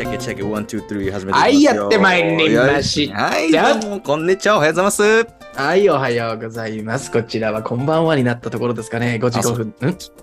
[0.00, 5.26] チェケチェケ、 one、two、three 始めてはいやってまいりましたはい、どうも、こんにちは、おはようございます。
[5.54, 7.10] はい、おはようございます。
[7.10, 9.18] こちらはこんばんはになったところですかね。
[9.20, 9.66] 5時あそ5分。
[9.66, 9.72] ん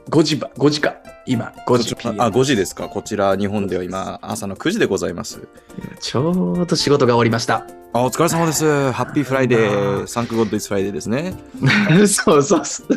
[0.09, 0.95] ?5 時ば、5時か。
[1.27, 2.19] 今、5時 PM。
[2.23, 2.89] あ、5時ですか。
[2.89, 5.47] こちら、日本では今、朝の9時でございます。
[5.99, 7.67] ちょうど仕事が終わりました。
[7.93, 8.91] あ、お疲れ様です。
[8.93, 10.07] Happy Friday。
[10.07, 11.35] Thank God it's Friday ですね。
[12.09, 12.87] そうそうそう。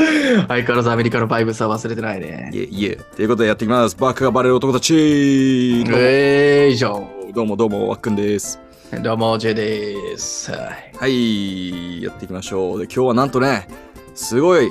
[0.48, 2.58] 相変わらずアメリカのバイブスは忘れてないねい。
[2.58, 2.98] えいえ。
[3.16, 3.96] ということでやっていきます。
[3.96, 4.94] バックがバレる男たち。
[4.94, 7.06] えー、以上。
[7.34, 8.60] どうもどうも、わっくんです。
[9.02, 10.50] どうも、ジェです。
[10.50, 12.78] はいはい、やっていきましょう。
[12.78, 13.68] で、今日はなんとね、
[14.14, 14.68] すごい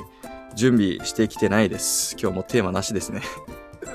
[0.55, 2.17] 準備してきてないです。
[2.19, 3.21] 今日もテーマなしですね。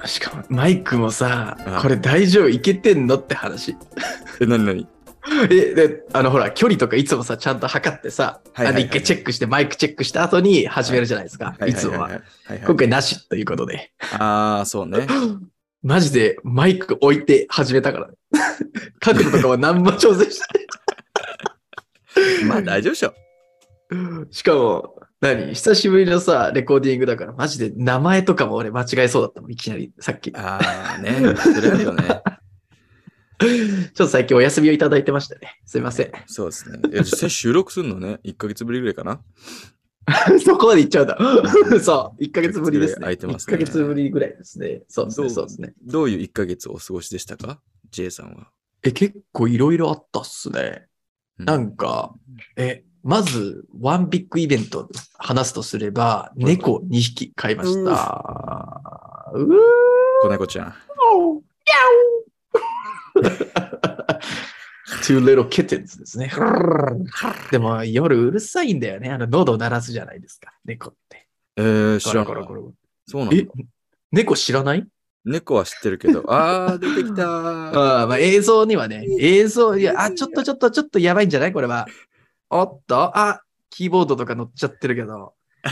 [0.07, 2.49] しかも、マイクもさあ、これ大丈夫？
[2.49, 3.17] いけてんの？
[3.17, 3.77] って話。
[4.41, 4.87] え、なになに
[5.51, 11.57] え、で、あの、ほら、距離とかいつもさ、ちゃんと測ってさ、はいはいはいあの一回チェックして、マイクチェックした後に始めるじゃないですか。
[11.67, 11.99] いつもは。
[11.99, 13.93] いはいはい今回なしということで。
[14.19, 15.07] ああ、そうね。
[15.83, 18.15] マジでマイク置いて始めたからね。
[19.01, 20.67] 角度とかは何も調整して
[22.47, 23.15] まあ大丈夫でしょ。
[24.31, 25.55] しかも、何？
[25.55, 29.53] 久しぶりのさ、レコーディングだから、マジで名前とかも俺間違えそうだったもん。
[29.53, 30.33] いきなり、さっき。
[30.35, 30.61] あ
[30.99, 32.23] あね、それあるよね。
[33.89, 35.61] っと最近お休みをいただいてましたね。
[35.65, 36.13] すいません。
[36.27, 36.79] そうですね。
[36.93, 39.21] いや実際収録するのね、 1ヶ月ぶりぐらいかな。
[40.45, 41.19] そこまで行っちゃうんだ。
[41.81, 42.23] そう。
[42.23, 43.01] 1ヶ月ぶりですね。
[43.01, 44.83] 空いてますね1ヶ月ぶりぐらいですね。
[44.89, 45.27] そうですね。
[45.27, 45.75] どうそうですね。
[45.83, 48.49] どういう1ヶ月お過ごしでしたか ?J さんは。
[48.83, 50.89] え、結構いろいろあったっすね。
[51.39, 52.15] うなんか、
[52.57, 59.33] え、まず、ワンビッグイベント話すとすれば、い猫2匹飼いました。
[59.35, 59.49] うー
[60.23, 60.75] 子猫ちゃん。
[65.03, 66.31] Two little kittens ですね。
[67.51, 69.11] でも夜うるさいんだよね。
[69.11, 70.53] あの喉を鳴らすじゃないですか。
[70.65, 71.29] 猫って。
[71.57, 72.75] えー、知らんゴロゴロゴロ
[73.07, 73.47] そうなんだえ。
[74.13, 74.87] 猫知らない？
[75.25, 77.27] 猫は知ってるけど、あー、 出てきたー。
[77.79, 81.53] ああまあ映像にはね、映像、いや、あ、ちょっとちょっとちょっとやばいんじゃない？
[81.53, 81.87] これは。
[82.51, 85.35] おっと、あ、キーボードとか乗っちゃってるけど。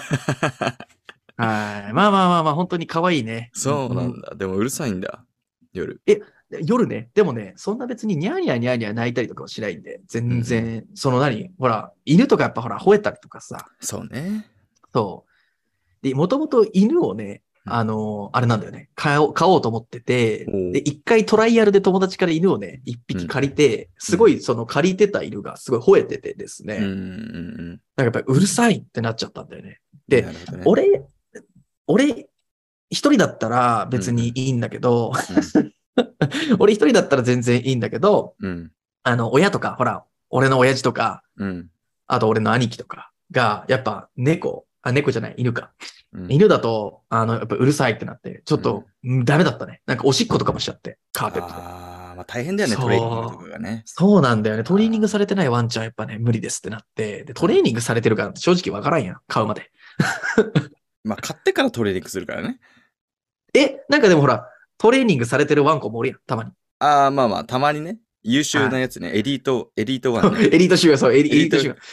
[1.36, 1.92] はい。
[1.92, 3.50] まあまあまあまあ、本当に可愛いね。
[3.52, 4.34] そうなんだ。
[4.34, 5.24] でもうるさいんだ。
[5.72, 6.00] 夜。
[6.60, 11.50] 夜ね、でもね、そんな別にニャーニャーニャーニャー泣いたりとかはしないんで、全然、その何？
[11.58, 14.46] ほら、犬とかやっぱほら、吠えたりとかさ、そうね。
[14.92, 15.24] そ
[16.02, 16.06] う。
[16.08, 17.72] で、もともと犬をね、うん。
[17.72, 27.68] あのあれなんだよね、買おう、買おうと思っててで、一回トライアルで友達から犬をね、一匹借りて、すごいその借りてた犬がすごい吠えててですね、うんうんうん。
[27.68, 29.78] なんかやっぱりうるさいってなっちゃったんだよね。
[30.08, 30.32] でね、
[30.64, 31.04] 俺、
[31.86, 32.28] 俺、
[32.90, 35.12] 一人だったら別にいいんだけど、
[36.58, 38.70] 俺一人だったら全然いいんだけど、うん。
[39.02, 41.68] あの、親とか、ほら、俺の親父とか、うん。
[42.06, 45.72] あと俺の兄貴とかが、やっぱ猫、あ、猫じゃない、犬か。
[46.12, 46.32] うん。
[46.32, 49.82] 犬だと、あの、やっぱうるさいってなって、ちょっと、うんダメだったね。
[49.86, 51.54] なんかおしっことかもしちゃって、カーペットで。
[51.56, 53.82] あー、まあ大変だよね、トレーニングとかがね。
[53.84, 54.62] そうなんだよね。
[54.62, 59.70] トレーニングされてないワンちゃんはやっぱね、無理ですってなって、で、トレーニングされてるからって正直わからんやん、買うまで。
[61.04, 62.60] まあ買ってからトレーニングするからね。
[63.54, 64.48] え、なんかでもほら、
[64.82, 66.50] トレーニングされてるワンコもおるやん、たまに。
[66.80, 67.98] あー、まあまあ、たまにね。
[68.24, 69.12] 優秀なやつね。
[69.16, 70.46] エリート、エリートワンね。
[70.50, 71.86] エリートシューそう、エリエエリートリートシュー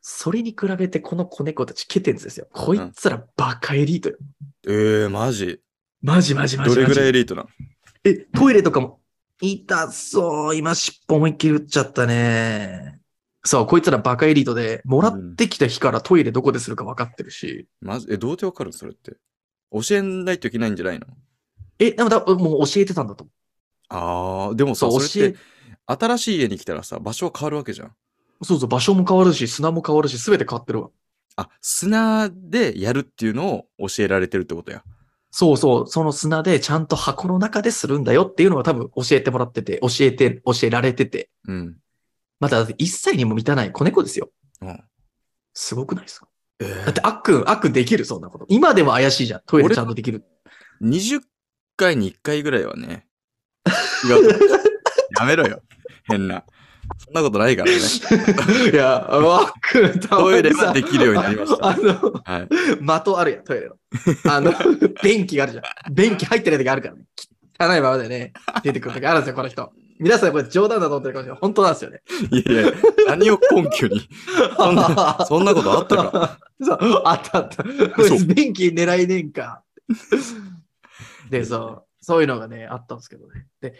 [0.00, 2.46] それに比べてこの子猫たちケテンズですよ。
[2.52, 4.16] こいつらバカエリートよ。
[4.68, 5.60] えー、マジ。
[6.00, 6.70] マジマジマジ。
[6.76, 7.48] どれぐらいエリートなの？
[8.04, 9.00] え、トイレとかも、
[9.40, 10.54] 痛そう。
[10.54, 13.00] 今、尻尾思いっきり打っちゃったね。
[13.44, 17.66] そう、こいつらバカエリートで、もらってきた日からトイレどこでするか分かってるし。
[17.80, 18.76] まず、え、どうやってわかるの？
[18.76, 19.16] それって。
[19.72, 21.08] 教えないといけないんじゃないの？
[21.78, 23.32] え、でもだ、もう教えてたんだと思
[23.88, 25.38] あー、でもさ、そうそれって、
[25.86, 27.88] 新しい家に来たらさ、場所は変わるわけじゃん。
[28.40, 28.44] う。
[28.44, 30.90] そうそう、場所も変わるし、砂も変わるし、すべて変わってるわ。
[31.36, 34.82] あ、砂でやるっていうのを教えられてるってことや。
[35.30, 41.30] そうそう、その砂でちゃんと箱の中でするんだよっていうのは多分教えてもらってて、教えて、教えられてて。
[41.46, 41.76] うん。
[42.40, 44.30] まだ1歳にも満たない子猫ですよ。
[44.60, 44.80] うん。
[45.54, 46.28] すごくないですか？
[46.60, 48.46] えだって、あっくん、あっくんできる、そんなこと。
[48.48, 49.42] 今でも怪しいじゃん。
[49.46, 50.24] トイレちゃんとできる。
[50.80, 51.20] 20
[51.78, 53.06] 回に1回ぐらいはね。
[54.04, 54.44] 違うと。
[55.20, 55.62] やめろよ。
[56.04, 56.44] 変な。
[56.96, 57.76] そんなことないからね。
[58.72, 61.68] いや、あっくトイレはできるようになりました。
[61.68, 62.48] あの、はい。
[62.48, 63.76] 的あるやん、トイレの。
[64.26, 64.52] あの、
[65.02, 65.94] 便器があるじゃん。
[65.94, 67.02] 便器入ってない時あるからね。
[67.60, 68.32] 汚いままでね、
[68.62, 69.70] 出てくる時あるんですよ、この人。
[69.98, 71.40] 皆さんこれ冗談だと思ってるかもしれない。
[71.40, 72.02] 本当なんですよね。
[72.30, 72.72] いやいや、
[73.08, 74.08] 何を根拠に。
[74.56, 76.38] そんな、そんなことあったか。
[76.62, 77.64] そう、あったあった。
[77.64, 79.62] こ嘘いつ便器狙いねえんか。
[81.30, 83.46] で、そう、そういうのがね、あったんですけどね。
[83.60, 83.74] で、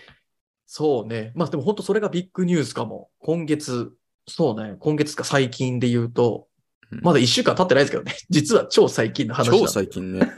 [0.66, 1.32] そうね。
[1.34, 3.10] まあでも本当それがビッグニュースかも。
[3.18, 3.92] 今月、
[4.26, 6.46] そうね、今月か最近で言うと、
[6.90, 8.16] うんまだ一週間経ってないですけどね。
[8.30, 10.32] 実は超最近の話超最近ね。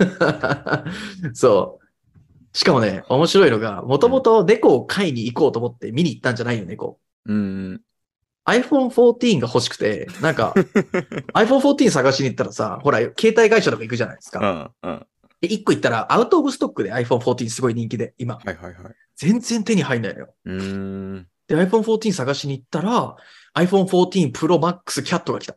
[1.32, 1.90] そう。
[2.52, 6.98] しかもね、面白いのが、もともと猫を飼いに行こうと思って見に行ったんじゃないよ、猫。
[7.26, 7.80] うん。
[8.46, 10.54] iPhone 14が欲しくて、なんか、
[11.34, 14.72] iPhone 14探しに行ったらさ、ほら、携帯会社とか行くじゃないですか。
[14.82, 14.90] うん。
[14.90, 15.06] うん。
[15.40, 18.36] で、1個行ったら、アウトオブストックで iPhone 14すごい人気で、今。
[18.36, 18.74] はいはいはい。
[19.16, 20.34] 全然手に入んないのよ。
[20.44, 21.26] うーん。
[21.48, 23.16] で、iPhone 14探しに行ったら、
[23.54, 25.56] iPhone 14 Pro Max キャットが来た。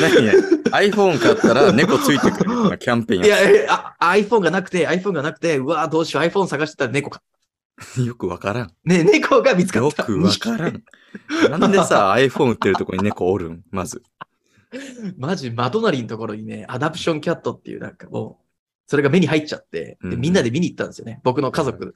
[0.00, 0.32] 何ね
[0.70, 7.22] ?iPhone 買ったら猫ついてくるキャンペーンやいや、iPhone がなくて、iPhone がなくて、うわどうしよう、iPhone 探してたら猫か。
[8.04, 8.72] よくわからん。
[8.84, 10.02] ね、猫が見つかった。
[10.02, 11.60] よくわからん。
[11.60, 13.62] なんでさ、iPhone 売ってるとこに猫おるん？
[13.70, 14.02] まず。
[15.16, 18.44] マジ、マドナリのところにね、 adoption cat っていうなんかもう、
[18.86, 21.20] それが目に入っちゃって、でうんみんなで見に行ったんですよね。
[21.24, 21.94] 僕の家族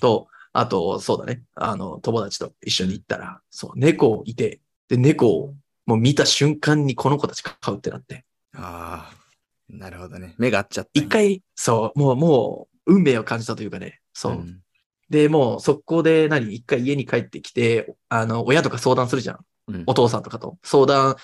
[0.00, 5.54] と、あと、そうだね、あの、友達と一緒に行ったら、そう、猫いて、で、猫を
[5.86, 9.22] もう見た瞬間にこの子たち飼うってなって、ああ。
[9.68, 10.34] なるほどね。
[10.36, 11.06] 目が合っちゃったんや。
[11.06, 14.32] 一回、そう、もう、もう、運命を感じたというかね、そう。
[14.34, 14.60] ん
[15.08, 19.36] で、もう、速攻で何、一回家に帰ってきて、あの、親とか相談するじゃん。
[19.68, 21.16] うんお父さんとかと相談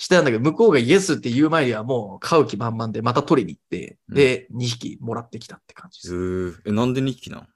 [0.00, 6.62] してたんだけど、向こうがイエスって言う前にはもう買う気満々でまた取りに行って、うんで、2匹もらってきたって感じです。
[6.64, 7.48] え、なんで2匹なん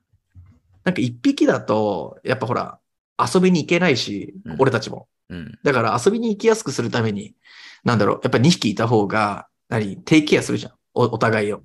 [0.84, 2.78] なんか1匹だと、やっぱほら、
[3.18, 5.08] 遊びに行けないしうん、俺たちも。
[5.30, 5.58] うん。
[5.62, 7.34] だから遊びに行きやすくするために、
[7.82, 10.72] なんだろう、やっぱ2匹いた方が、何、テイケアするじゃん。
[10.92, 11.62] おお互いを。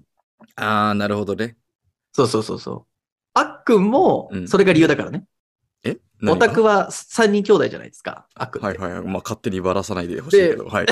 [0.55, 1.57] ああ、なるほどね。
[2.13, 2.85] そうそうそうそう。
[3.33, 5.25] あっくんもう、んそれが理由だからね。
[5.83, 5.97] え？
[6.27, 8.27] オタクはは3人兄弟じゃないですか。
[8.35, 8.77] あっくんって。
[8.79, 9.01] はいはい。
[9.03, 10.65] まあ、勝手にばらさないでほしいけど。
[10.65, 10.85] はい。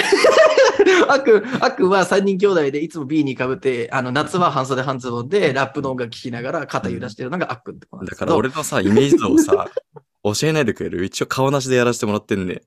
[1.09, 8.27] あっくん、あっくんは3人兄弟でいつも B に被って、あの、夏は半袖半ズボンでラップの音楽聴きながら肩揺らしてるのがあって子なんでだすけど。
[8.27, 9.69] から俺のさ、イメージ像をさ、
[10.23, 11.03] 教えないでくれる？
[11.05, 12.63] 一応顔なしでやらせてもらってんで。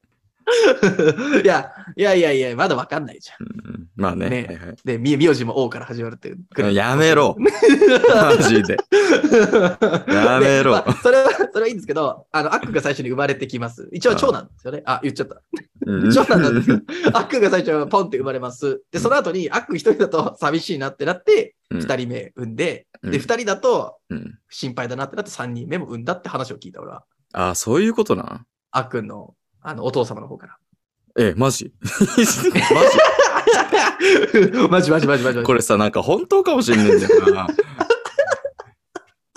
[1.42, 3.46] いや、いやいやいや、まだわかんないじゃん。
[3.46, 4.28] うん、まあね。
[4.30, 6.72] ねはいはいで、み名字も O から始まるっていう。
[6.72, 8.76] やめろ マジで。
[10.08, 13.88] やめろでまあそれは、それはいいんですけど、あの、アックが最初に生まれてきます。
[13.92, 14.82] 一応長男ですよね。
[14.86, 15.42] あ、言っちゃった。
[15.86, 18.82] うん長男なんですけど、アックが最初ポンって生まれます。
[18.90, 27.04] で、その後にアック一人だと寂しいなってなって、うん二人目産んで、うんで、二人だとうん心配だなってなって三人目も産んだって話を聞いた俺は。
[27.32, 30.58] ああ、そういうことなんアックンの、あの、お父様の方から。
[31.18, 32.24] え、マジ マ
[34.54, 35.42] ジ マジマジマジマジマジ。
[35.42, 37.46] これさ、なんか本当かもしんねえんだよな。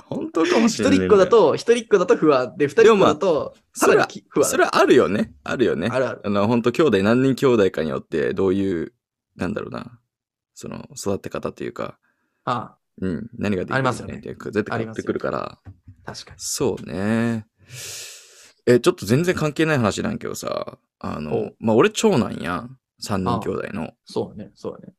[0.06, 4.50] 本当かもし一んねえんだよ人っ子だ、と、一人っ子だと不安で、二人っ子だと、さらにき不安。
[4.50, 5.34] それはあるよね。
[5.44, 5.90] あるよね。
[5.92, 6.22] あるある。
[6.24, 8.94] あの、本当兄弟、何人兄弟かによって、どういう、
[9.36, 10.00] なんだろうな、
[10.54, 11.98] その、育て方というか、
[12.46, 15.72] あうん、何ができるありますよねっていうか絶対変わってくるから、あ
[16.06, 16.36] 確かに。
[16.38, 17.48] そうね。
[18.66, 22.78] え、ちょっと全然関係ない話なんやけどさ、あおの、まあ、俺長男やん。
[23.00, 23.92] 三人兄弟の。
[24.06, 24.94] そうね、そうね。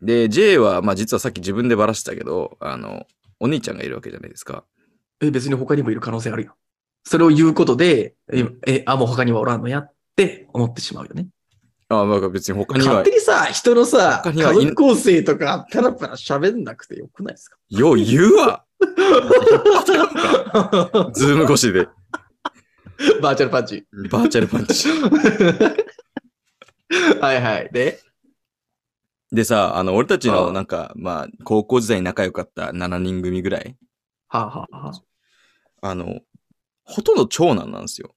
[0.00, 3.06] で、J は、まあ、実はさっき自分でバラしてたけど、あの、
[3.40, 4.64] お兄ちゃんがいるわけじゃないですか。
[5.20, 6.54] え、別に他にもいる可能性あるよ。
[7.04, 11.26] それを言うことで、え、えあ、もう他にはおらんのやって思ってしまうよね。
[11.88, 17.56] あまあ、別に他には勝手、にさ、人のさ、家族構成とかペラペラ喋んなくてよくないですか？
[17.70, 18.64] よう言うわ
[21.14, 21.88] ズーム越しで。
[23.22, 23.86] バーチャルパンチ。
[24.10, 24.88] バーチャルパンチ。
[27.20, 27.70] はいはい。
[27.72, 28.00] で、
[29.30, 33.76] でさ、あの、俺たちのなんか、まあ、高校時代に仲良かった7人組ぐらい、
[34.28, 34.92] はあ、はあは
[35.82, 36.20] あ、あの、
[36.84, 38.14] ほとんど長男なんですよ。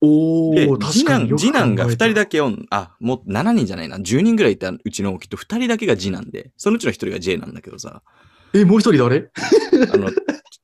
[0.00, 8.02] おで、ー、次男、確かによく次男が2考えた人だけおん、あ、もう7人じゃないな、10人ぐらいいたうちのきっと2人だけが次男で、そのうちの1人が J なんだけどさ、
[8.54, 9.30] え、もう一人誰？
[9.92, 10.10] あの、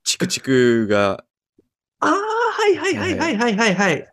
[0.05, 1.25] チクチクが、
[2.01, 4.07] ああ、はいはいはいはいはいはいはい。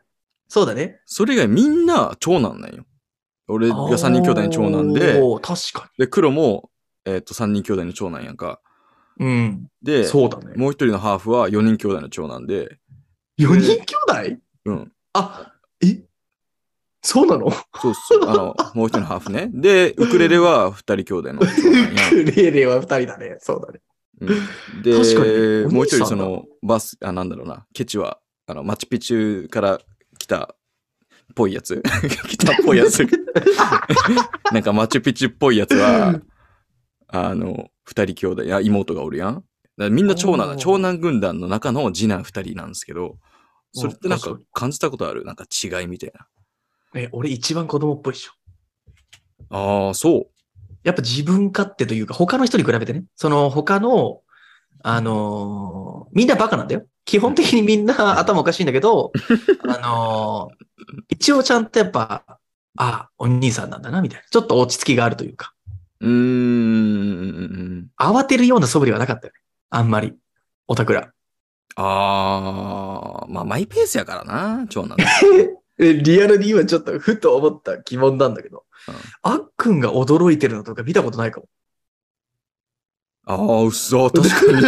[0.47, 0.99] そうだね。
[1.05, 2.85] それ以外みんな長男なんよ。
[3.47, 6.71] 俺が3人兄弟の長男で、確かで、黒も、
[7.05, 8.59] えっ、と、3人兄弟の長男やんか。
[9.19, 9.25] に。
[9.25, 9.67] うん。
[9.83, 10.53] で、そうだね。
[10.55, 12.79] もう一人のハーフは4人兄弟の長男で、
[13.37, 13.85] 4人兄
[14.31, 14.41] 弟？
[14.65, 14.91] うん。
[15.13, 16.01] あ、え？
[17.01, 17.51] そうなの？
[17.51, 19.49] そうそう、あの、もう一人のハーフね。
[19.53, 22.09] で、ウクレレは2人兄弟の長男や。
[22.09, 23.37] クレレは2人だね。
[23.39, 23.81] そうだね。
[24.21, 24.93] うん、で、
[25.69, 29.79] もう一人その、バス、あ、なんだろうな、ケチは、あの、マチュピチュから
[30.17, 30.55] 来た、
[31.31, 31.81] っぽいやつ
[32.29, 33.05] 来たっぽいやつ。
[34.53, 36.21] なんかマチュピチュっぽいやつは、
[37.07, 39.43] あの、二人兄弟、や妹がおるやん。
[39.91, 43.17] みんな長男長男軍団の中の次男二人なんですけど、
[43.73, 45.25] それってなんか感じたことある？
[45.25, 46.27] なんか違いみたいな。
[46.93, 48.31] え、俺一番子供っぽいっしょ。
[49.49, 50.34] ああ、そう。
[50.85, 54.21] やっぱ自分勝手というか、他の人に比べてね、その他の、
[54.83, 56.85] あのーみんなバカなんだよ。
[57.05, 59.11] 基本的にみんな頭おかしいんだけど、
[59.67, 60.65] あのー
[61.09, 62.39] 一応ちゃんとやっぱ、
[62.77, 64.25] あ、お兄さんなんだな、みたいな。
[64.29, 65.53] ちょっと落ち着きがあるというか。
[66.01, 67.87] うーん。
[67.97, 69.39] 慌てるような素振りはなかったよね。
[69.71, 70.13] あんまり。
[70.67, 71.09] オタクら。
[71.77, 74.97] ああ、まあマイペースやからな、長男。
[75.77, 81.47] え、リアルに今ちょっとふと思った疑問なんだけど、うんあっくんが驚いてるのとか見たことないかも。
[83.25, 84.65] ああ、嘘、確かに。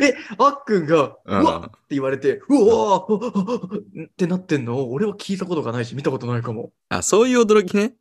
[0.06, 4.76] え、あっくんが、ううんわっって言われて、うわーってなってんの？
[4.78, 6.70] を俺は聞いたことがないし、見たことないかも。
[6.88, 7.96] あ、そういう驚きね？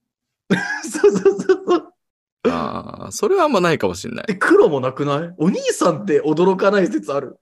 [0.83, 1.93] そうそうそうそう。
[2.51, 4.25] ああ、それはあんまないかもしれない。
[4.29, 5.33] え、黒もなくない？
[5.37, 7.39] お兄さんって驚かない説ある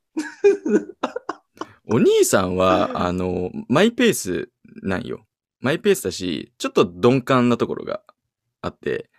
[1.92, 4.50] お兄さんは、あの、マイペース
[4.82, 5.26] なんよ。
[5.60, 8.02] マイペースだし、ちょっと鈍感なところが
[8.62, 9.10] あって、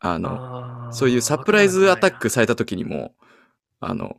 [0.00, 3.14] あの、あーそういうサプライズアタックされた時にも、
[3.80, 4.16] あの、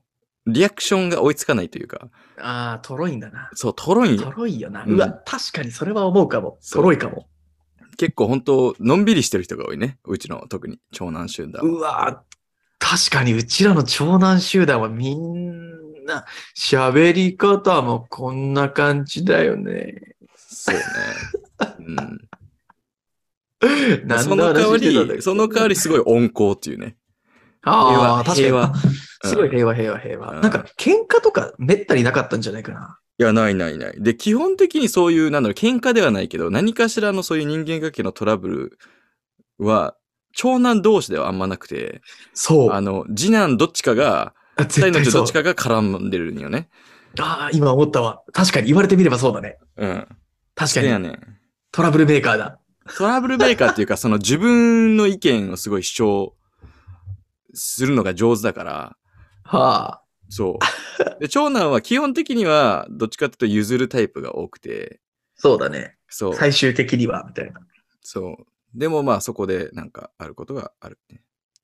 [0.48, 3.50] リアクションが追いつかないというか、ああ、とろいんだな。
[3.54, 4.32] そう、とろいんとよ。
[4.32, 4.84] ろいよな。
[4.84, 6.58] うんうわ、確かにそれは思うかも。
[6.72, 7.28] とろいかも。
[7.98, 10.00] 結構本当のんびりしてる人が多いね。
[10.06, 11.70] うちの特に長男集団は。
[11.70, 12.24] うわ、
[12.80, 16.26] 確かにうちらの長男集団はみんな
[16.58, 20.16] 喋り方もこんな感じだよね。
[20.36, 20.82] そうね。
[21.80, 22.30] うん。
[24.08, 26.98] 何その代わり、その代わりすごい温厚っていうね。
[27.64, 28.36] ああ、確かに。
[28.44, 28.74] 平和。
[29.26, 30.32] すごいうん平和平和平和。
[30.36, 32.98] うんなんか喧嘩とかめったになかったんじゃないかな？
[33.20, 34.02] いや、ないないない。
[34.02, 38.80] で、基本的にそういう、なんだろう、喧嘩ではないけど、何かしらのそういう人間関係のトラブル
[39.58, 39.98] は、
[40.32, 42.02] 長男同士ではあんまなくて、
[42.34, 42.72] そう。
[42.72, 44.34] あの、次男どっちかが、
[44.66, 45.34] 絶対そうちどっち。
[45.34, 46.70] かが絡んでるんよね。
[47.20, 48.24] ああ、今思ったわ。
[48.34, 49.58] 確かに言われてみればそうだね。
[49.78, 50.08] うん。
[50.56, 50.70] 確かに。
[50.72, 51.38] そうやねん。
[51.72, 52.60] トラブルメーカーだ。
[52.98, 56.36] トラブルメーカーっていうか、 その自分の意見をすごい主張
[57.54, 58.98] するのが上手だから、
[59.44, 60.04] はあ。
[60.30, 60.60] そ
[61.18, 61.20] う。
[61.20, 65.00] で、長男は基本的には、どっちかっていうと譲るタイプが多くて、
[65.36, 65.96] そうだね。
[66.08, 66.36] そう。
[66.36, 67.60] 最終的には、みたいな。
[68.02, 68.46] そう。
[68.76, 71.22] でもまあそこでなんかあることがあるね。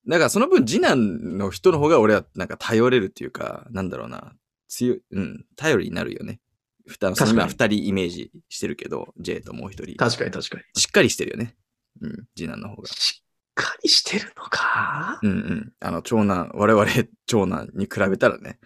[0.08, 4.34] だからその分次男の人の方が俺はなんか頼れるっていうか、なんだろうな。
[4.68, 6.40] 強い、うん、頼りになるよね。
[6.88, 9.96] 二人イメージしてるけど、J ともう一人。
[9.96, 10.64] 確かに確かに。
[10.80, 11.56] しっかりしてるよね。
[12.02, 12.88] うん、次男の方が。
[12.88, 15.20] しっかりしてるのか？
[15.24, 15.74] うんうん。
[15.80, 16.86] あの、長男、我々
[17.26, 18.60] 長男に比べたらね。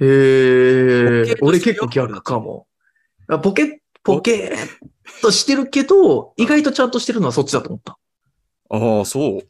[0.00, 0.06] へ
[1.28, 2.66] えボケっとしてるよ俺結構逆かも。
[3.28, 4.52] あボケ、ボケっ
[5.20, 7.98] としてるけど、意外とちゃんとしてるのはそっちだと思った。
[8.70, 9.40] ああ、そう。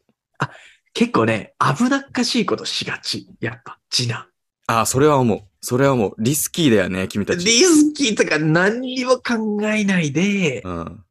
[0.93, 3.29] 結構ね、危なっかしいことしがち。
[3.41, 4.27] やっぱ、次男。
[4.67, 5.41] ああ、それは思う。
[5.61, 6.15] それは思う。
[6.19, 7.65] リスキーだよね、君たリち。
[7.65, 11.05] スキーとか何にも考えないで、うん。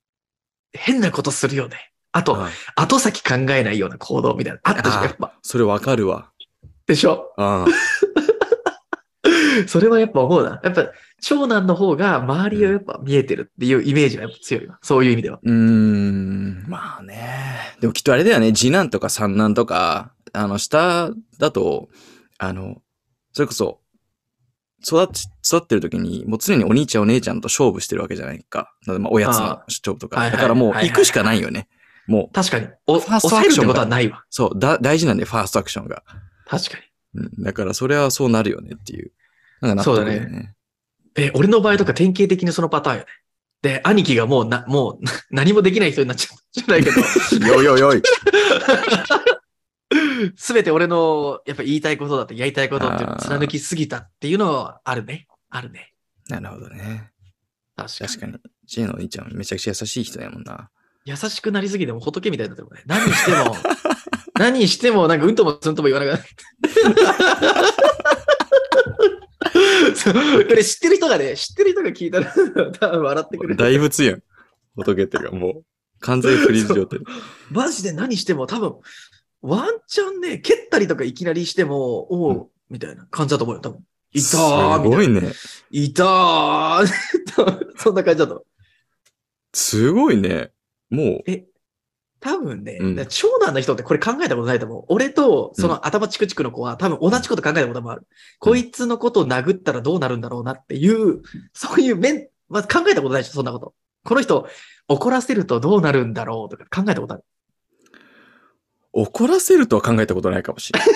[0.74, 1.92] 変なことするよね。
[2.12, 4.60] あと、あ後先考えないような行動みたいな。
[4.64, 5.34] あったじゃん、あやっぱ。
[5.42, 6.32] それわかるわ。
[6.88, 7.34] でしょ？
[7.38, 7.66] あ
[9.68, 10.60] それはやっぱ思うな。
[10.64, 10.88] やっぱ、
[11.22, 14.80] 長男の方が周りをやっぱ見えてるっていうイメージがやっぱ強いわ。
[14.82, 15.40] そういう意味では。
[15.44, 17.76] うーん、まあね。
[17.82, 18.54] でもきっとあれだよね。
[18.54, 21.90] 次男とか三男とか、あの、下だと、
[22.38, 22.82] あの、
[23.34, 23.80] それこそ、
[24.82, 28.74] 育ち、育ってる時に、もう常にお兄ちゃんお姉ちゃんと勝負してるわけじゃないか。
[28.86, 30.30] なのでまあおやつのあ勝負とか。
[30.30, 31.68] だからもう行くしかないよね。
[32.08, 32.68] もう、確かに。
[32.88, 34.24] お、ファーストアクションがはないわ。
[34.30, 36.04] そう、だ、大事なんで、ファーストアクションが。
[36.48, 36.78] 確か
[37.14, 37.22] に。
[37.22, 37.44] うん。
[37.44, 39.12] だからそれはそうなるよねっていう。
[39.62, 40.56] なんか納得だよそうだね。
[41.16, 43.08] え、俺の場合とか典型的にそのパターンよね。
[43.62, 45.00] で、兄貴がもうな、もう
[45.32, 47.00] 何もできない人になっちゃうじゃないけど、
[47.48, 48.02] よいよいよい。
[50.36, 55.28] すべて俺のやっぱ言いたいことだってやりたいことって貫きすぎたっていうのはあるね。
[55.50, 55.94] あるね。
[56.28, 57.12] なるほどね。
[57.76, 58.10] 確かに。
[58.10, 58.38] 確かに。
[58.66, 60.70] J のお兄ちゃんめちゃくちゃ優しい人やもんな。
[61.06, 62.84] 優しくなりすぎても仏みたいになってるもんね。
[62.86, 63.56] 何しても、
[64.36, 66.30] 何してもなんかうんともすんとも言わなくなる。
[66.74, 67.99] そう
[70.48, 72.34] これ知ってる人がね、知ってる人が聞いたら
[72.74, 73.56] 多分笑ってくれる。
[73.56, 74.24] 大仏やん。
[74.76, 75.64] 仏っていうかもう、
[76.00, 77.00] 完全フリーズ状態。
[77.50, 78.76] マジで何しても多分、
[79.42, 83.80] ワンチャンね、蹴ったりとかいきなりしても、おう、みたいな感じだと思うよ、多分。
[84.12, 84.96] いたすーみたいな。
[84.98, 85.34] ごいね。
[85.72, 86.88] いたー
[87.78, 88.46] そんな感じだと思う。
[89.54, 90.52] すごいね。
[90.90, 91.46] もえ、
[92.20, 94.86] 多分ね、うん長男の人ってこれ考えたことないと思う。
[94.90, 98.08] 俺とその頭チクチクの子は多分同じこと考えたこともある。
[98.40, 101.22] こいつのことを殴ったらどうなるんだろうなっていう、
[101.54, 103.74] そういう面、まあ、考えたことないでしょ、そんなこと。
[104.04, 104.48] この人、
[104.88, 107.24] 怒らせるとどうなるんだろうとか考えたことある。
[108.94, 110.90] う、怒らせるとは考えたことないかもしれない。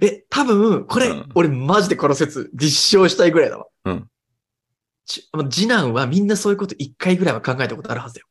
[0.02, 3.66] え、多分、これ、うん俺マジでこの説実証したいぐらいだわ。
[3.84, 4.10] うん
[5.10, 8.26] ち次男はみんなそういうこと一回ぐらいは考えたことあるはずよ。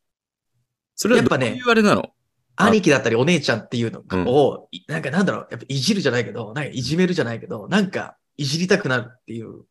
[1.02, 2.12] それはやっぱねあれなの？
[2.58, 9.64] あ兄貴だったりお姉ちゃんっていうのうんなんかなんだろう、やっぱいじるじゃないけど、なんかいじめるじゃないけど、なんかいじりたくなるっていう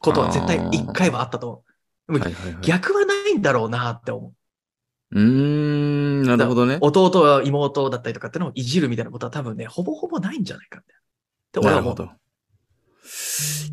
[0.00, 1.64] ことは絶対一回はあったと思
[2.08, 2.12] う。
[2.12, 2.62] でもはいはいはい。
[2.62, 5.18] 逆はないんだろうなって思う。
[5.18, 6.78] うーん、なるほどね。
[6.80, 11.00] 弟は妹だったりとかってのをいじるみたいなことは多分ね、ほぼほぼないんじゃないかみたいな。
[11.00, 11.02] っ
[11.50, 12.20] て俺は思うなるほど。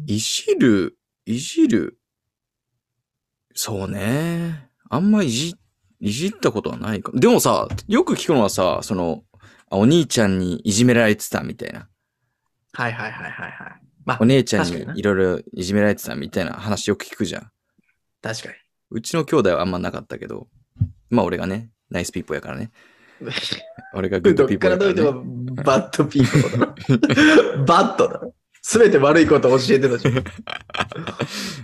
[0.07, 1.99] いじる、いじる？
[3.53, 4.71] そうね。
[4.89, 5.53] あんまいじ、
[5.99, 7.11] いじったことはないか。
[7.15, 9.23] でもさ、よく聞くのはさ、その、
[9.69, 11.87] あお兄ちゃんにいじめられてたみたいな。
[12.73, 13.81] はいはいはいはいはい。
[14.05, 17.51] まあお、姉ちゃんにいろいろいじめられてたみたいな話よく聞くじゃん。
[18.21, 18.49] 確か
[18.89, 20.47] うちの兄弟はあんまなかったけど、
[21.09, 22.71] まあ俺がね、 nice people やからね。
[23.19, 23.29] に。
[23.93, 27.65] 俺がグッドどっピーポーやから、からどうても bad people だな。
[27.65, 28.21] bad だ。
[28.61, 30.23] すべて悪いことを教えてたじゃん。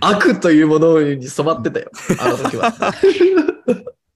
[0.00, 1.90] 悪というものに染まってたよ。
[2.18, 2.74] あの時は。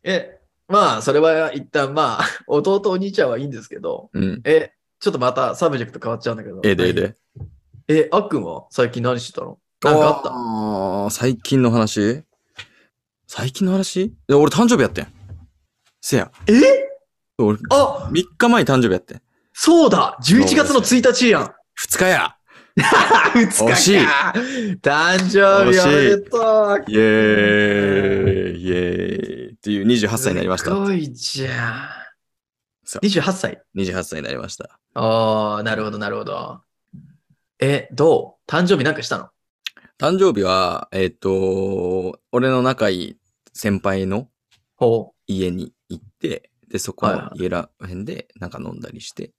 [0.02, 4.40] え、まあ、それは一旦まあ、 弟お兄ちゃんはいいんですけど、うん。
[4.44, 6.60] え、ちょっとまた subject 変わっちゃうんだけど。
[6.64, 7.14] ええでええで。
[7.88, 9.58] え、あっくんは最近何してたの？
[9.84, 10.30] なんかあった？
[10.30, 12.22] あー最近の話？
[13.26, 14.14] 最近の話？
[14.28, 15.06] 俺誕生日やってん。
[16.00, 16.30] せや。
[16.46, 16.52] え？
[17.38, 19.22] 俺、あ！3日前に誕生日やってん。
[19.52, 21.42] そうだ !11 月の1日やん。
[21.44, 22.34] 2日や。
[22.76, 23.64] 2日か。
[23.66, 23.98] 惜しい。
[24.82, 26.84] 誕生日おめでとう。
[26.88, 28.62] イエーイ。
[28.62, 30.70] イエーイっていう28歳になりました。
[30.70, 31.88] すごいじゃん。
[32.84, 34.78] そう28歳？28歳になりました。
[34.94, 36.60] ああ、なるほど、なるほど。
[37.58, 38.50] え、どう？
[38.50, 39.28] 誕生日なんかしたの？
[39.98, 43.16] 誕生日は、えっ、と、俺の仲いい
[43.52, 44.28] 先輩の
[44.76, 49.32] ほ家に行って、で、そこのは家ら辺でなんか飲んだりして、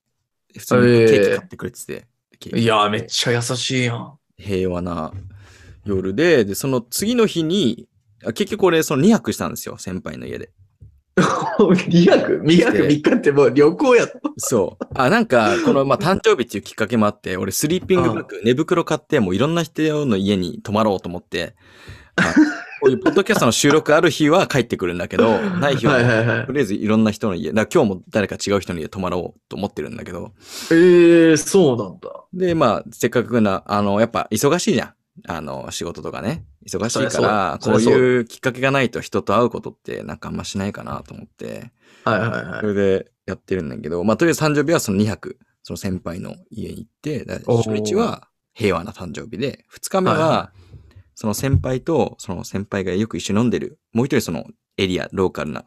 [0.57, 2.07] 普通にケーキ買ってくれてて、
[2.39, 4.17] ケーいやー、めっちゃ優しいやん。
[4.38, 5.13] 平和な
[5.85, 7.88] 夜で、で、その次の日に、あ
[8.27, 10.51] 結局俺その2泊したんですよ、先輩の家で。
[11.19, 14.19] 2泊 ?2 泊3日ってもう旅行やと？
[14.38, 14.85] そう。
[14.95, 21.55] あ、なんか、この、まあ、誕生日っていうきっかけもあって、俺、スリーピングバッグ、寝袋買って、もういろんな人の家に泊まろうと思って、
[22.15, 22.33] あ
[22.81, 26.53] こういうポッドキャストの収録ある日は帰ってくるんだけど、 ない日は、と。
[26.53, 30.32] りあえずいろんな人の家、だ今日も誰か違う人の家泊まろうと思ってるんだけど、
[30.71, 32.10] えー、そうなんだ。
[32.34, 34.93] で、まあ、せっかくな、あの、やっぱ忙しいじゃん。
[35.27, 36.45] あの、仕事とかね。
[36.69, 41.71] 忙しいから、こそういうきっかけがないと人と会うことってなんかあんましないかなと思って、
[42.05, 42.67] はいはいはいそ。
[42.67, 50.51] れでやってるんだけど、まあ、とりあえず誕生日はその2泊、その先輩の家に行って、初日は平和な誕生日で、2日目は
[51.15, 54.45] その先輩と、その先輩がよく一緒に飲んでる、もう一人その
[54.77, 55.65] エリア、ローカルな、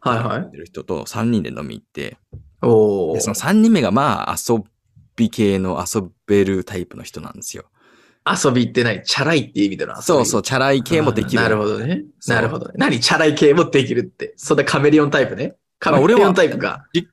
[0.00, 0.56] はいはい。
[0.56, 2.16] る人と3人で飲み行って、
[2.62, 4.62] おーでその3人目がまあ遊
[5.14, 7.64] び系の遊べるタイプの人なんですよ。
[8.44, 10.02] 遊びって何チャラいって意味での遊び。
[10.02, 11.42] そうそう、チャラい系もできる。
[11.42, 12.04] なるほどね。
[12.26, 12.74] なるほどね。
[12.76, 14.34] 何チャラい系もできるって。
[14.36, 15.56] そんなカメレオンタイプね。
[15.78, 16.86] カメレオンタイプか。
[16.92, 17.08] 実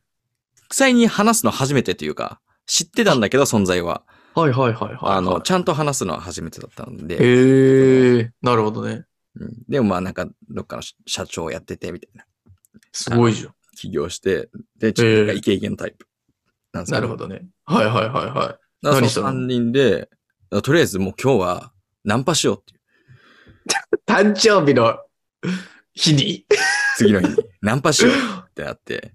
[0.72, 4.04] 際に話すの初めてというか、知ってたんだけど、存在は。
[4.34, 4.98] はいはいはいはい。
[5.02, 7.16] あの、ちゃんと話すのは初めてだったんで。
[7.16, 9.06] へえ、なるほどね。
[9.40, 12.26] うんでもまあなんか、どっかの社長やってて、みたいな。
[12.92, 13.54] すごいじゃん。
[13.78, 16.08] 起業して、で、ちょっとイケイケのタイプ。
[16.72, 17.46] なんですけなるほどね。
[17.66, 18.34] はいはいはいはい。
[18.34, 19.28] だから何したの？
[19.28, 20.10] その3人で、
[20.50, 21.72] とりあえずもう今日は
[22.04, 22.80] ナンパしようっていう。
[24.08, 25.00] 誕生日の
[25.94, 26.46] 日に。
[26.98, 27.36] 次の日に。
[27.62, 28.14] ナンパしよう
[28.50, 29.14] ってなって。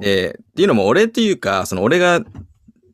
[0.00, 2.20] で、っていうのも俺っていうか、その俺が、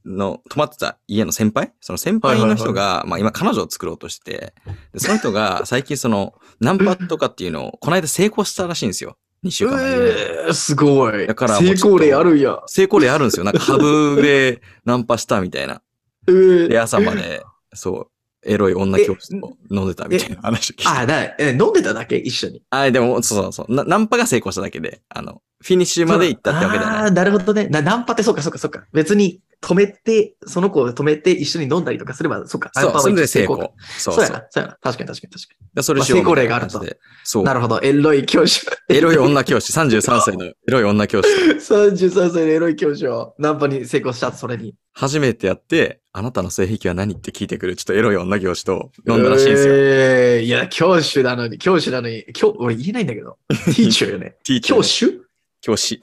[0.04, 1.72] の、泊まってた家の先輩？
[1.80, 4.54] その先輩の人が、まあ今彼女を作ろうとしてて、
[4.92, 9.16] でその人が 最近その、ナンパとかっていうのを、この間成功したらしいんですよ。
[9.44, 10.04] 2週間前に。
[10.04, 11.26] ええすごい。
[11.26, 12.60] だから成功例あるんや。
[12.66, 13.44] 成功例あるんですよ。
[13.44, 15.82] なんかハブでナンパしたみたいな。
[16.28, 17.42] えーで、朝まで、
[17.74, 18.11] そう、
[18.42, 20.88] エロい女教室を飲んでたみたいな話を聞いて。
[20.88, 22.16] あ、だ、え、飲んでただけ？
[22.16, 22.62] 一緒に。
[22.70, 23.85] あ、でも、そうそうそうな。
[23.85, 27.00] ナンパが成功しただけで、あの、フィニッシュまで行ったってわけではない。
[27.02, 27.66] ああ、なるほどね。
[27.68, 28.87] な、ナンパってそうかそうかそうか。
[28.94, 32.70] 別に止めて、その子を止めて一緒に飲んだりとかすれば、そうか。
[32.74, 33.74] そう、それで成か功。
[33.98, 34.14] そうそう。
[34.14, 34.78] そうやな、そうやな。
[34.80, 36.83] 確かに確かに確かでそれしようまあ成功例があると
[37.24, 37.42] そう。
[37.42, 37.46] に。
[37.46, 37.78] なるほど。
[37.83, 38.66] エロい教師。
[38.88, 41.28] エロい女教師、33歳のエロい女教師。
[41.61, 44.74] 33歳のエロい教師をナンパに成功した、それに。
[44.92, 49.74] 初めてやって、あなたの性癖は何って聞いてくる、ちょっとエロい女教師と飲んだらしいんですよ。
[49.74, 53.38] えーいや、教師なのに、教師なのに、教、俺言えないんだけど。
[53.48, 54.37] ティーチャーよね。
[54.44, 55.20] ティーチャー教師？
[55.61, 56.03] 教師。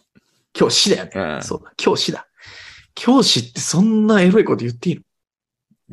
[0.54, 1.12] 教師だよね。
[1.16, 2.28] うんそうだ、教師だ。
[2.96, 5.02] 教師ってそんなエロいこと言っていいの？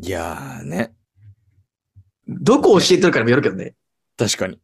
[0.03, 0.93] いやーね。
[2.29, 3.75] どこ教えてるからもよるけどね。
[4.17, 4.59] 確かに。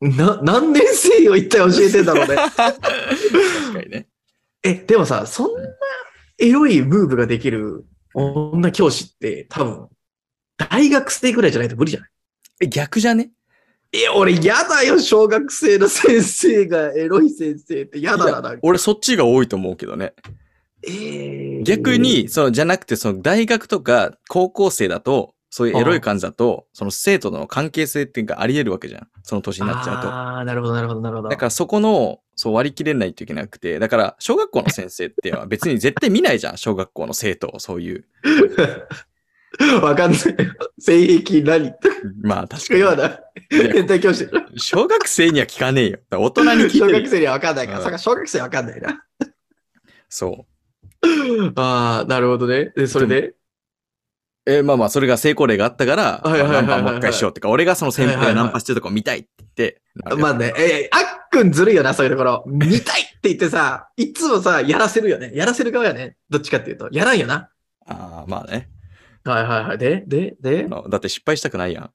[0.00, 2.36] な、何年生を一体教えてんだろうね。
[2.56, 2.80] 確か
[3.84, 4.06] にね。
[4.62, 5.68] え、でもさ、そんな
[6.38, 9.88] エロいムーブができる女教師って多分、
[10.56, 12.10] 大学生ぐらいじゃないと無理じゃない？
[12.62, 13.30] え、逆じゃね？
[13.92, 18.58] いや、俺嫌だよ、小学生の先生がエロい先生って嫌だな、なんか。
[18.62, 20.12] 俺そっちが多いと思うけどね。
[20.86, 29.08] えー逆に、その、じゃなくて、その、大学とか高校生だと、そういうエロい感じだと、その生徒との関係性っていうかあり得るわけじゃん。
[29.22, 30.08] その年になっちゃうと。
[30.08, 31.28] ああ、なるほど、なるほど、なるほど。
[31.28, 38.04] だからそこの、そう割り切れないといけなくて、だから小学校の先生っては別に絶対見ないじゃん、 小学校の生徒を、そういう。
[39.82, 40.20] わかんない。
[40.78, 41.72] 性癖何？
[42.22, 43.08] まあ確しか言わない。
[43.08, 43.72] かに。
[43.72, 44.28] 変態教師。
[44.56, 45.98] 小学生には聞かねえよ。
[46.10, 46.88] 大人に聞いてるよ。
[46.88, 47.94] 小学生にはわかんないから。
[47.94, 49.02] う小学生はわかんないな。
[50.10, 51.52] そう。
[51.56, 52.72] ああ、なるほどね。
[52.76, 53.34] で、それで？
[54.46, 59.82] えーまあまあ、それが成功例があったから、はいはいはいはいナンパもう一回しようってか、俺がその先輩がナンパしてるとこ見たいって言って、
[60.16, 62.44] まあね、えー、あっくんずるいよな、そういうところ。
[62.46, 65.32] 見たいって言ってさ、いつもさ、やらせるよね。
[65.34, 66.16] やらせる側やね。
[66.30, 66.88] どっちかっていうと。
[66.92, 67.50] やらんよな。
[67.86, 68.68] ああ、まあね。
[69.24, 69.78] はいはいはい。
[69.78, 70.68] で、で、で？
[70.68, 71.90] だって失敗したくないやん。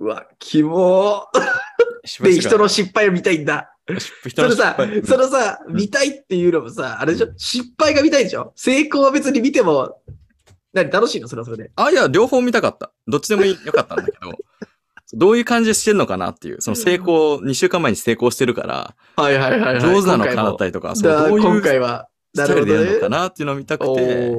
[0.00, 2.22] うわ、キモー。
[2.22, 3.72] で、人の失敗を見たいんだ。
[3.88, 7.28] それさそのさ、うん見たいっていうのもさ、あれでしょ？
[7.36, 8.52] 失敗が見たいでしょ？
[8.56, 10.02] 成功は別に見ても、
[10.76, 11.28] 何楽しいの？
[11.28, 11.70] それはそれで。
[11.74, 12.92] あ、いや、両方見たかった。
[13.08, 14.32] どっちでもいいよかったんだけど、
[15.14, 19.80] どういう感じでしてんのかなっていう、その成功、2週間前に成功してるから、はいはいはい、はい。
[19.80, 24.34] 上手なのかなったりとか、そうだどういう今回は、スタイルでやるのかなっていうのを見たくて、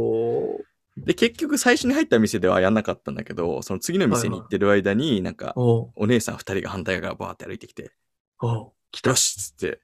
[0.98, 7.92] で、結局最初に入った店ではやんなかったんだけど、その次の店に行ってる間に、なんか、お姉さん2人が反対側バーって歩いてきて、
[8.42, 9.16] おー来たよ。
[9.16, 9.80] しっつって、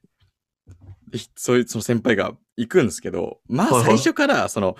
[1.10, 3.84] でそういうその先輩が行くんですけど、まあはいはい。
[3.84, 4.76] 最初から、その、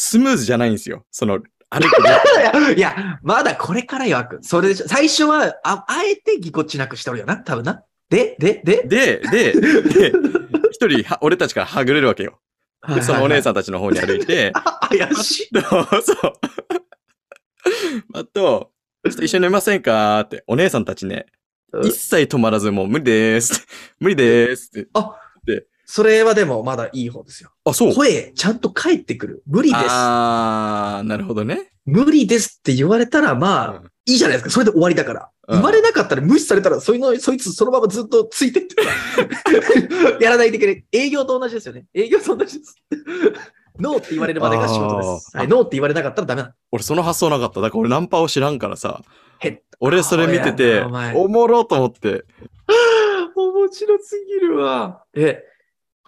[0.00, 1.04] スムーズじゃないんですよ。
[1.10, 2.76] その、歩く。
[2.76, 4.42] いや、まだこれからよ、あくん。
[4.44, 4.86] それでしょ。
[4.86, 7.82] 最初は、あ、あえてぎこちなくしておるよな、多分な。
[8.08, 10.12] で、で、で、で、で、で、
[10.70, 12.38] 一人は、俺たちからはぐれるわけよ。
[12.94, 13.42] で、そのお姉ん。
[13.42, 15.48] さんたちの方に歩いて、あ 怪しい。
[15.58, 16.32] そう。
[18.14, 18.70] あと、
[19.04, 20.20] ちょっと一緒に飲みませんか？
[20.20, 21.26] って、お姉さんたちね、
[21.82, 23.66] 一切止まらずもう無理でーす。
[23.98, 24.88] 無理でーすって。
[25.90, 27.50] それはでもまだいい方ですよ。
[27.64, 27.94] あ、そう。
[27.94, 29.42] 声、ちゃんと返ってくる。
[29.46, 29.84] 無理です。
[29.88, 31.72] あー、なるほどね。
[31.86, 34.50] 無理ですって言われたら、まあ、うんいいじゃないですか。
[34.50, 35.30] それで終わりだから。
[35.48, 38.90] うん言われなかったら無視されたら、そいの、そいつそのままずっとついてってさ
[40.20, 40.84] やらないといけない。
[40.92, 41.86] 営業と同じですよね。
[41.94, 42.76] 営業と同じです。
[43.78, 45.34] ノーって言われるまでが仕事です。
[45.34, 46.54] はい、ノーって言われなかったらダメなの。
[46.70, 47.62] 俺その発想なかった。
[47.62, 49.02] だから俺ナンパを知らんからさ。
[49.40, 50.82] へっ俺それ見てあて
[51.14, 52.24] おもろと思って。
[53.36, 55.04] 面白すぎるわ。
[55.14, 55.44] え、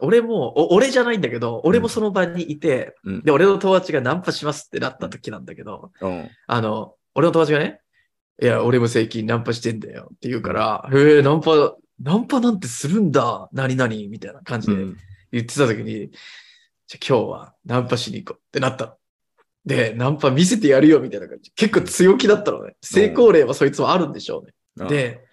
[0.02, 6.30] 俺も、お俺じゃないんだけど、俺もその場にいて、うんで、俺の友達がナンパしますってなった時なんだけど、うん。
[6.46, 7.80] あの、俺の友達がね、
[8.42, 14.96] いや、俺も最近ナンパしてんだよって言うから、へえ、ナンパ、ナンパなんてするんだ、何々みたいな感じでうん。
[15.32, 16.10] 言ってた時に、
[16.86, 18.92] じゃあ今日はナンパしに行こうってなったの。
[19.64, 21.52] で、ナンパ見せてやるよみたいな感じ。
[21.52, 22.74] 結構強気だったのね。
[22.82, 24.52] 成功例はそいつはあるんでしょうね。
[24.76, 25.24] うん、で、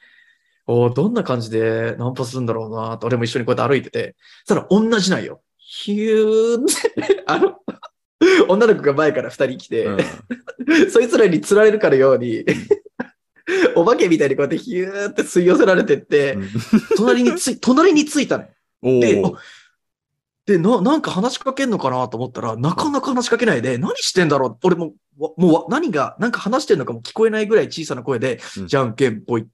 [0.67, 5.41] おーどんな感じでナンパするんだろうなと、俺も一緒にこうやって歩いてて、そしたら同じなんよ。
[5.57, 7.57] ヒューって、 あの、
[8.47, 9.97] 女の子が前から二人来て、うん。
[10.91, 12.45] そいつらに釣られるかのように、
[13.75, 16.37] お化けみたいにこうやってヒューって吸い寄せられてって、
[16.97, 18.49] 隣につい、隣についたのよ。
[18.81, 19.23] おで、
[20.47, 24.57] で、な、なんか話しかけんのかなと思ったら、なかなか話しかけないで、何してんだろう。
[24.63, 28.67] 俺も、わもうわ、何が、なんか話してんのかも聞こえないぐらい小さな声で、うん。
[28.67, 29.47] じゃんけんぽい。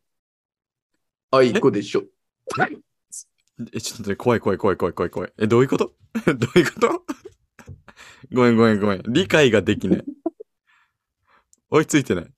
[1.36, 2.04] あいこでしょ。
[3.74, 5.34] え、ちょっと待って、怖い怖い怖い怖い怖い怖い。
[5.40, 5.94] え、どういうこと？
[6.36, 7.04] どういうこと？
[8.32, 9.04] ごめんごめんごめん。
[9.08, 10.04] 理解ができない。
[11.72, 12.26] 追いついてない。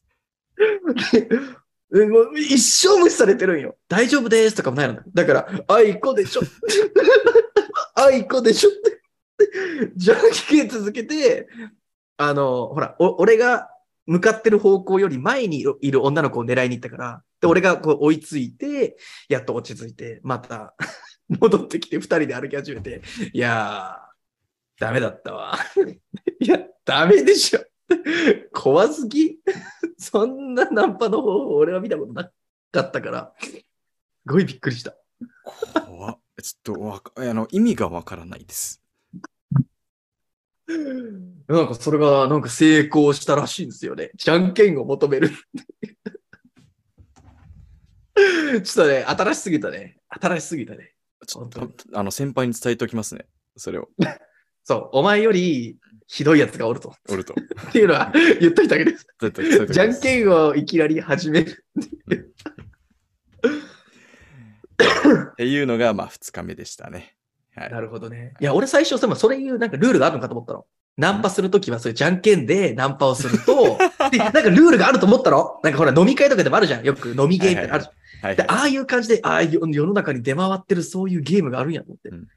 [1.93, 3.77] えもう一生無視されてるんよ。
[3.87, 5.01] 大丈夫ですとかもないの。
[5.13, 6.41] だから、あいこでしょ。
[7.95, 9.01] あいこでしょって。
[9.95, 10.17] じゃん
[10.49, 11.47] けん続けて、
[12.17, 13.69] あの、ほら、お俺が
[14.05, 18.97] 向かってる方向より前にいる女の子を狙いに行ったから、で、俺がこう追いついて、
[19.29, 20.75] やっと落ち着いて、また
[21.29, 23.01] 戻ってきて二人で歩き始めて、
[23.33, 25.57] いやー、ダメだったわ。
[26.39, 27.59] いや、ダメでしょ。
[28.51, 29.37] 怖すぎ
[29.97, 32.31] そんなナンパの方法俺は見たことな
[32.71, 33.63] かったから、す
[34.25, 34.95] ごいびっくりした。
[35.85, 36.19] 怖っ。
[36.41, 38.81] ちょっとわか、あの、意味がわからないです。
[41.47, 44.09] なんかそれがなんか成功したらしいんですよね。
[44.15, 45.29] じゃんけんを求める。
[48.63, 49.97] ちょっとね、新しすぎたね。
[50.09, 50.93] 新しすぎたね。
[51.27, 53.25] ちょっ本と、あの、先輩に伝えておきますね。
[53.57, 53.89] それを。
[54.63, 56.95] そう、お前よりひどいやつがおると。
[57.09, 57.35] おると。
[57.69, 59.05] っていうのは言っといたわけです。
[59.19, 61.65] 伝えて伝えておきますじゃんけんをいきなり始める。
[65.31, 67.15] っていうのが、まあ、二日目でしたね。
[67.55, 67.71] はい。
[67.71, 68.33] なるほどね。
[68.39, 70.65] いや、俺最初、それいうなんかルールがあるのかと思ったの。
[70.97, 73.77] ナンパするときは、そういうじゃんけんでナンパをすると、
[74.11, 76.85] で、なんかルールがあると思ったのなんかほら、飲み会とかでもあるじゃん。
[76.85, 77.93] よく飲みゲームってあるじゃん。
[77.93, 77.95] はい、
[78.33, 82.09] で、ああいう感じで、ああいう世の中に出回ってるそういうゲームがあるんやと思って。
[82.09, 82.27] うん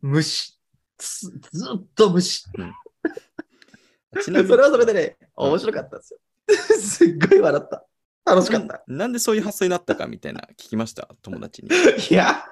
[0.00, 0.56] 無視。
[0.98, 2.44] ずずっと無視。
[4.22, 6.20] ちなみにそれはそれでね、うん面白かったんですよ。
[6.78, 7.84] すっごい笑った。
[8.24, 8.82] 楽しかった。
[8.86, 11.68] なんでそういう発想になったかみたいな聞きました、友達に。
[12.10, 12.44] いや、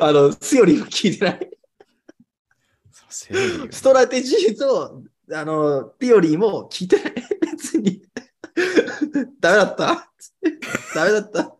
[0.00, 1.50] あの、セオリーは聞いてない。
[3.08, 7.14] ストラテジーと、あの、ティオリーも聞いてない。
[7.52, 8.02] 別に。
[9.40, 10.12] ダメだった。
[10.94, 11.55] ダメだった。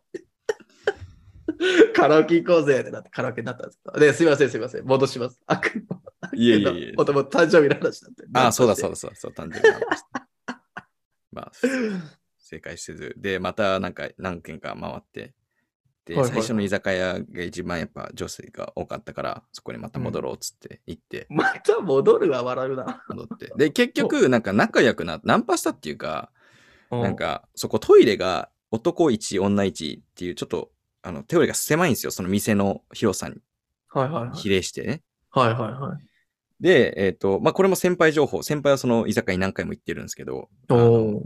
[1.95, 3.99] カラオケ行こうぜってなってカラオケになったんですけど。
[3.99, 4.85] で、すいません、すいません。
[4.85, 5.41] 戻します。
[5.47, 6.01] あくま
[6.35, 8.25] いやいやいともと誕生日の話だって。
[8.35, 8.91] ああ、そうだそうだ。
[8.91, 10.05] だそうだ、そう、誕生日の話
[11.33, 11.53] まあ、
[12.39, 13.15] 正解せず。
[13.19, 15.35] で、またなんか何軒か回って、
[16.07, 23.05] で、はいはい最初の居酒屋が一番やっぱ女性が多かったから、そこにまた戻ろうっつって行って、また戻るは笑うな。
[23.09, 23.53] 戻って。
[23.57, 26.31] で、結局、なんか仲良くな、ナンパしたっていうか、
[26.91, 30.71] ななん、か、そこトイレが男1、女1っていう、ちょっと、
[31.03, 32.11] あの、テオリが狭いんですよ。
[32.11, 33.37] その店の広さに
[33.89, 34.37] はいはいはい。
[34.37, 35.03] 比例してね。
[35.31, 36.07] はいはいはい。
[36.61, 38.43] で、えっ、と、まあ、これも先輩情報。
[38.43, 41.23] 先輩はその居酒屋に何回も行ってるんですけど、おー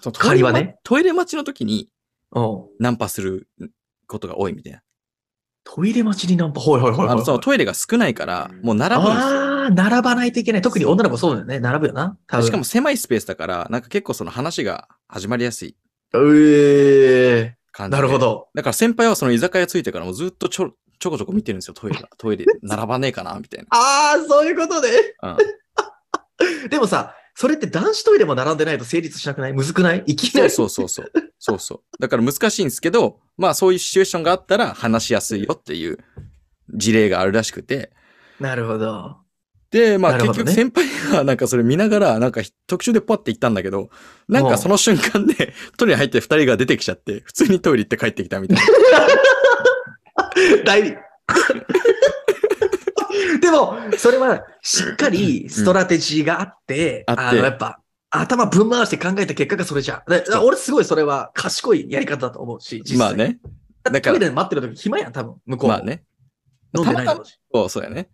[0.00, 1.88] そのトイレま仮はねトイレ待ちの時に
[2.32, 3.48] おーナンパする
[4.06, 4.82] ことが多いみたいな。
[5.64, 6.60] トイレ待ちにナンパ？
[6.60, 7.08] はいはいはいはい。
[7.10, 9.22] あの、そのトイレが少ないから、もう並ぶんですよ。
[9.22, 10.62] ああ、並ばないといけない。
[10.62, 11.58] 特に女の子そうだよね。
[11.58, 12.18] 並ぶよな。
[12.26, 15.74] 多分しかも、狭いスペースだから、なんか結構その話が始まりやすい
[16.14, 17.96] ええ感じで。
[17.96, 18.18] なるほ。
[18.18, 18.48] ど。
[18.54, 22.08] だから先輩はその居酒屋ついてからもうずっとちょちょこちょこ見てるんですよ、トイレが。
[22.16, 24.88] トイレ並ばねえかなみたいああ、そういうことね。
[25.20, 25.32] な。
[25.32, 26.68] うん。
[26.70, 29.52] でもさ、それって男子トイレも並んでないと成立しなくない？
[29.52, 30.02] むずくない？
[30.06, 30.50] いきなそうり。
[30.50, 31.12] そうそうそう。
[31.38, 31.80] そうそう。
[32.00, 35.98] だから難しいんですけど、まあそういうシチュエーションがあったら話しやすいよっていう
[36.72, 37.90] 事例があるらしくて。
[38.40, 39.16] なるほど。
[39.74, 43.90] で、まあ結局先輩がなんかそれ見ながら、なんか特集でパッて行ったんだけど、
[44.28, 48.62] なんかその瞬間でトイレ入って二人が出てきちゃって、普通にトイレ行って帰ってきたみたいな。
[50.64, 50.90] 大理。
[53.40, 60.04] でも、それはしっかりストラテジーがあって、あってあの、やっぱ、頭ぶん回して考えた結果がそれじゃ
[60.44, 63.12] 俺すごいそれは賢いやり方だと思うし、実際まあ。
[63.12, 63.40] ね。
[63.82, 65.76] だからトイレで待ってる時暇やん、多分、向こうも。
[65.76, 66.04] まあね。
[66.76, 67.06] 飲んでない
[67.68, 68.08] そうやね。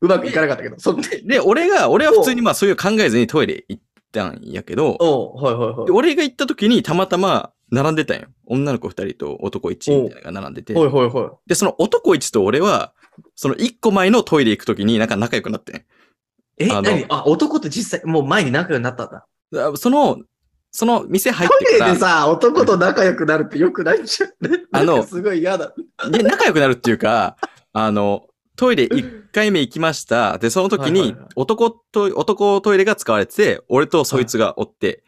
[0.00, 1.22] うまくいかなかったけど、そんで。
[1.22, 3.82] で、俺が、俺は普通にまあそういう考えずにトイレ行っ
[4.12, 5.92] たんやけど、おうはいはいはいで。
[5.92, 8.28] 俺が行った時にたまたま並んでたんよ。
[8.46, 10.74] 女の子二人と男一みたいなのが並んでて。
[10.74, 11.48] はいはいはい。
[11.48, 12.92] で、その男一と俺は、
[13.34, 15.84] その一個前のトイレ行く時になんか仲良くなってん。
[16.58, 17.06] え、あの何？
[17.08, 19.26] あ、男って実際、もう前に仲良くなったんだ。
[19.52, 20.18] だその、
[20.70, 24.30] その店入っトイレてから、でさ、男と仲良くなるってよくないじゃん。
[24.72, 25.72] あのなんかすごい嫌だ。
[26.10, 27.36] で、仲良くなるっていうか、
[27.72, 30.38] あの、トイレ一回目行きました。
[30.38, 35.04] で、その時にはいはいはい男と、男トイレが使われてて、俺とそいつがおって、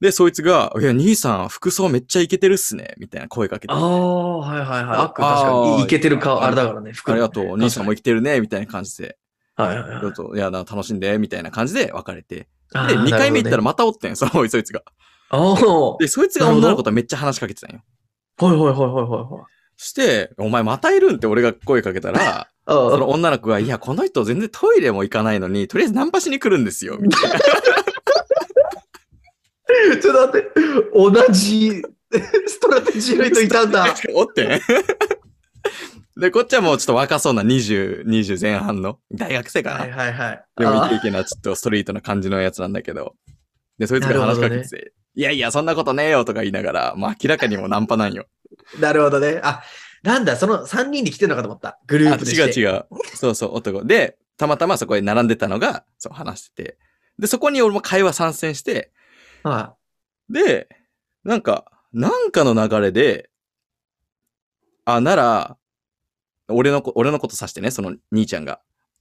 [0.00, 3.72] で、そいつが、いや、兄さん、服装めっちゃイケてるっすね、みたいな声かけて。
[3.72, 4.98] ああ、はいはいはい。
[4.98, 9.16] あ確かに、いけてる顔、あれだからね、服ありがとう、兄さんも生きてるね、みたいな感じで。
[9.54, 12.34] はいはいはいちょっと、いや、な楽しんで、みたいな感じで別れて。
[12.34, 14.82] で、2回目行ったらままたおってん、その、そいつが。
[15.30, 17.82] おで、そいつが女の子とめっちゃ話しかけてたんよ。
[18.38, 19.28] はいはいはいはいはいはい。
[19.28, 19.46] そ
[19.82, 27.38] して、お前またいるんって俺が声かけたら、あ そのあ、女の子が、いや、この人全然トイレも行かないのに、とりあえずナンパしに来るんですよ、みたいな。
[30.00, 30.52] ちょっと待って、
[30.94, 31.82] 同じ
[32.46, 33.94] ストラテジーの人いたんだ。
[34.14, 34.60] おってん
[36.20, 39.80] で、こっちはもうちょっと若そうな20、20前半の大学生かな。
[39.80, 40.44] はいはいはい。
[40.58, 43.14] でもイケあイケなちょっとストリートな感じのやつなんだけど。
[43.78, 48.26] で、そいつが話しかけてて、いやいや、そんなことねえよとか言いながら、まあ明らかにもうナンパなんよ。
[48.76, 49.40] ーなるほどね。
[49.42, 49.62] あ、
[50.02, 51.78] なんだ、その3人で来てるのかと思った。
[51.86, 52.42] グルあ、ープでして。
[52.42, 52.46] う。
[52.46, 52.86] 違う違う。
[53.14, 53.84] そうそう、男。
[53.84, 56.78] で、たまたまそこで並んでたのが、そう話してて。
[57.18, 58.92] で、そこに俺も会話参戦して、
[59.44, 59.76] は
[60.28, 60.68] で、
[61.24, 63.30] なんか、なんかの流れで、
[64.84, 65.56] あ、なら、
[66.48, 68.60] 俺のこ、俺のこと指してね、その兄ちゃんが。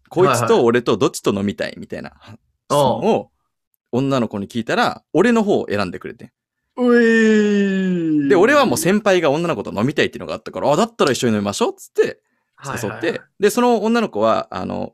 [0.10, 2.38] こいつはいはいと俺とどっちと飲みたいみたいな質
[2.69, 3.32] 問を
[3.93, 6.34] 女の子に聞いたら、俺の方を選んでくれて。
[6.78, 12.22] うえーで、俺はもう先輩が女の子と飲みたいっていうのがあったから、あ、だったら一緒に飲みましょうっつって
[12.66, 14.94] 誘って、はいはいはいで、その女の子は、あの、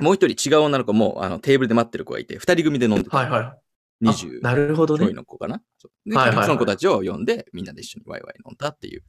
[0.00, 3.16] もう一人違う女の子も、あの、テーブルで待ってる子がいて、二人組で飲んでた。
[3.16, 3.60] はいはい。
[4.04, 5.10] 20あなるほどね。
[5.12, 5.62] の子かな。
[6.04, 9.02] で、はいはいはいその子たちを呼んで、みんなで一緒にワイワイ飲んだっていう。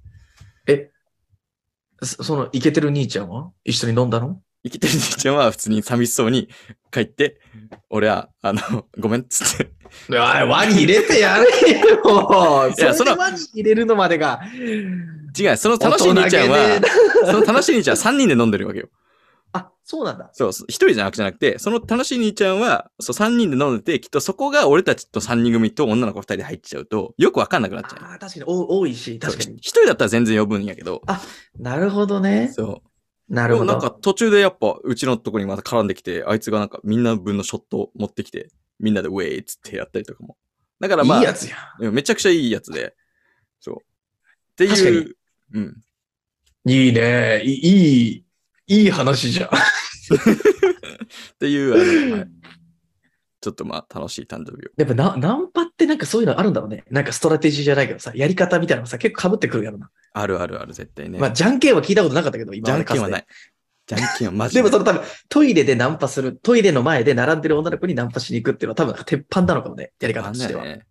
[0.68, 0.92] え、
[2.02, 3.52] そその、イケてる兄ちゃんは？
[3.64, 4.42] 一緒に飲んだの？
[4.66, 6.50] 生きてる兄ちゃんは普通に寂しそうに
[6.92, 7.40] 帰って、
[7.90, 8.62] 俺は、あの、
[8.98, 9.72] ごめんっつって。
[10.10, 14.42] おい、輪に入れてやれよいやその輪に入れるのまでが。
[15.38, 16.58] 違う、その楽しい兄ちゃんは
[17.26, 18.90] その楽しい兄ちゃんは3人で飲んでるわけよ。
[19.54, 20.32] あ、そうなんだ。
[20.34, 28.04] そう、一人じゃなくじゃなくて、その楽しい兄ちゃんは、そう、3人で飲んでて、きっとそこが俺たちと3人組と女の子2人で入っちゃうと、よくわかんなくなっちゃう。
[28.04, 29.58] ああ、確かにお多いし、確かに。
[29.58, 31.04] 一人だったら全然呼ぶんやけど、
[31.60, 32.52] なるほどね。
[32.54, 32.90] そう。
[33.30, 33.72] なるほど。
[33.72, 40.38] でもなんか途中でやっぱ、うちのとこにまた絡んできて、あいつがなんかみんな分のショットを持ってきて、みんなでウェイっつってやったりとかも。
[40.80, 42.96] だからまあ、いいやつやめちゃくちゃいいやつで、
[43.60, 43.76] そう。
[43.76, 43.80] っ
[44.56, 45.16] ていう、
[45.54, 45.78] うん。
[46.66, 47.42] いいね。
[47.44, 48.26] いい
[48.68, 49.50] い、いい話じゃん。
[49.50, 49.52] っ
[51.40, 52.30] ていう、あの、はい
[53.46, 54.72] ちょっとまあ楽しい誕生日を。
[54.76, 56.84] やっぱな、ナンパってなんかそういうのあるんだろうね。
[56.90, 59.92] なんかストラテジーじゃないけどさ、やり方みたいなのさ、結構被ってくるやろな。
[60.18, 61.20] あるあるある、絶対ね。
[61.20, 63.26] まあ、じゃんけんは聞いたことなかったけど、今じゃんけんはない。
[63.86, 64.62] じゃんけんはマジで。
[64.62, 70.64] でもその多分、トイレでナンパする、トイレの前で並んでる女の子にナンパしに行くっていうのは多分、鉄板なのかもね、やり方としては。
[70.64, 70.86] ね。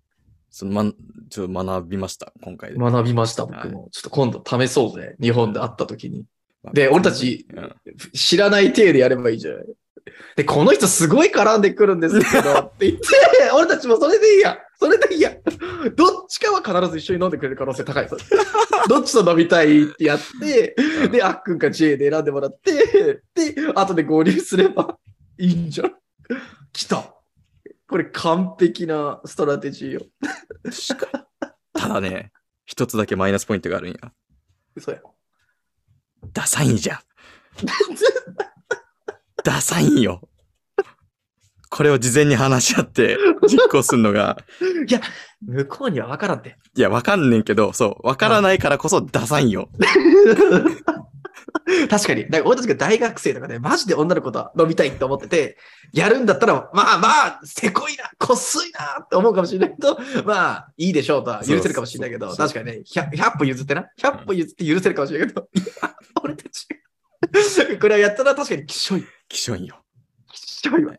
[0.50, 0.94] そのまん、
[1.30, 2.78] ちょっと学びました、今回で。
[2.78, 3.88] 学びました、はい僕も。
[3.92, 6.26] ちょっと今度試そうぜ、日本で会った時に。
[6.74, 7.74] で、俺たちうん
[8.12, 9.64] 知らない体でやればいいじゃない。
[10.36, 13.06] で、この人すごい絡んでくるんですけど、 って言って、
[13.54, 14.58] 俺たちもそれでいいや。
[14.78, 15.30] それでいいや。
[15.94, 18.08] どっちかは必ず一緒に飲んでくれる可能性高い。
[18.88, 24.98] どっちと飲みたいってやって、うんで、あっくんか J で選んでもらって、で、後で合流すれば
[25.38, 25.94] いいんじゃん。
[26.72, 27.14] 来た。
[27.88, 30.00] これ完璧なストラテジーよ。
[30.88, 31.24] 確かに。
[31.80, 32.32] ただね、
[32.64, 34.12] 一つだけマイナスポイントがあるんや。
[34.74, 35.00] 嘘や。
[36.32, 36.98] ダサいんじゃん。
[39.44, 40.28] ダサいんよ。
[41.70, 43.16] これを事前に話し合って
[43.48, 44.38] 実行するのが、
[45.42, 46.56] 向こうには分からんて。
[46.76, 49.68] いや、わかんねんけど、そう、わからないからこそダサいんよ。
[51.90, 52.24] 確かに。
[52.24, 55.58] だから俺たちが大学生とかで、マジで女の子と飲みたいって思ってて、
[55.92, 66.66] やるんだったら、まあまあ、せこいな、こっすいなって思うかもしれないけど、まあ、いいでしょうとは許せるかもしれないけど、確かにね100、100歩譲ってな、100歩譲って許せるかもしれないけど、いや、俺たち、
[67.80, 69.04] これはやったら確かにきしょい。
[69.28, 69.82] きしょいんよ。
[70.32, 70.94] きしょいわ。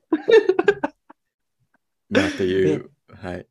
[2.09, 3.47] まあ、っていう、はい。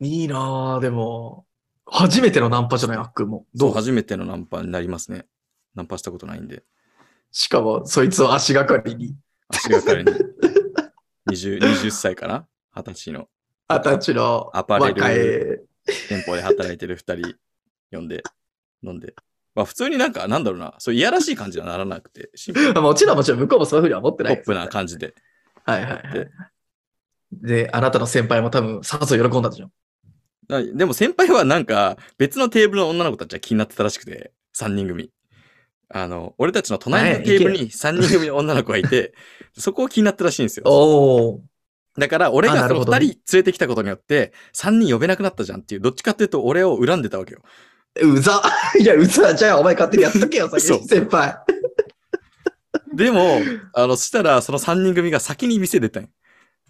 [0.00, 1.46] いいなぁ、でも、
[1.86, 3.46] 初めてのナンパじゃない、あっくんも。
[3.54, 5.26] どう初めてのナンパになりますね。
[5.74, 6.64] ナンパしたことないんで。
[7.30, 9.16] しかも、そいつを足がかりに、
[9.48, 10.12] 足がかりに。
[11.30, 12.46] 20, 20歳かな？
[12.76, 13.28] 二十歳の
[13.68, 15.68] あたちのアパレル
[16.08, 17.34] 店舗で働いてる二人
[17.90, 18.22] 呼んで、
[18.82, 19.14] 飲んで。
[19.54, 25.14] まあ普通になんか、なんだろうな、そういやらしい感じにはならなくて、シンプル あもちろんもちろん向こうもそういうふうには思ってないですポップな感じで。
[25.64, 26.30] はいはいはい。
[27.32, 29.70] で、あなたの先輩も多分、さぞ喜んだでしょ。
[30.48, 35.10] だでも先輩はなんか、別のテーブルの女の子たちは気になってたらしくて、3人組。
[35.88, 39.14] あの、俺たちの隣のテーブルに3人組の女の子がいて、
[39.56, 40.64] そこを気になったらしいんですよ。
[40.66, 42.00] おー。
[42.00, 47.42] だから、俺あがその2なるほどね人連れてきたことによって、3人呼べなくなったじゃんっていう、どっちかっていうと俺を恨んでたわけよ。
[48.02, 48.42] うざ。
[48.78, 49.34] いや、うざ。
[49.34, 51.38] じゃあ、お前勝手にやっとけよ、先先輩。
[52.94, 53.40] でも、
[53.72, 56.08] あの、そしたら、その3人組が先に店出たんよ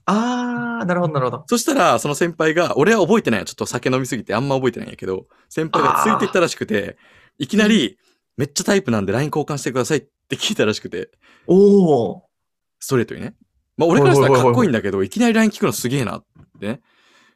[0.06, 1.44] あー、なるほど、なるほど。
[1.46, 3.46] そしたら、その先輩が、俺は覚えてないよ。
[3.46, 6.96] ちょっと酒飲みすぎてあんま覚えてないんやけど、先輩がついていったらしくて、
[7.38, 7.98] いきなり、
[8.36, 11.10] めっちゃタイプなんで LINE 交換してくださいって聞いたらしくて、
[11.46, 12.20] おー。
[12.80, 13.34] ストレートにね。
[13.76, 16.24] まあ、俺からしたらかっこいいんだけど、いきなり LINE 聞くのすげえなっ
[16.60, 16.80] てね。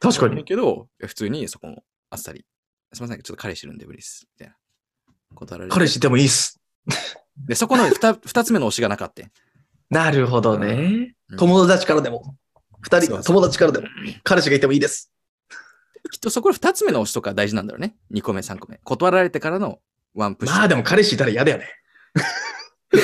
[0.00, 0.44] だ確かに。
[0.44, 2.44] けど、普通にそこもあっさり。
[2.92, 4.26] すみません、ちょっと彼氏いるんで無理です。
[4.38, 4.54] みたいな。
[5.34, 5.74] 断られて。
[5.74, 6.60] 彼氏でもいいっす。
[7.46, 9.22] で、そこの二二つ目の推しがなかった。
[9.90, 11.36] なるほどねうん。
[11.38, 12.36] 友達からでも。
[12.80, 13.88] 二人、友達からでも。
[14.22, 15.12] 彼氏がいてもいいです。
[16.10, 17.96] きっとそこの二つ目の推しとか大事なんだろうね。
[18.10, 18.80] 二個目、三個目。
[18.84, 19.80] 断られてからの
[20.14, 20.56] ワンプッシュ。
[20.56, 21.66] まあでも彼氏いたら嫌だよね。